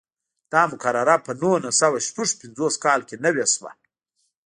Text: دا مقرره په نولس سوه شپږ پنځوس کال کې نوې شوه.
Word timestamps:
دا 0.51 0.61
مقرره 0.71 1.15
په 1.25 1.31
نولس 1.41 1.75
سوه 1.81 1.97
شپږ 2.07 2.29
پنځوس 2.41 2.73
کال 2.83 2.99
کې 3.07 3.15
نوې 3.25 3.45
شوه. 3.53 3.71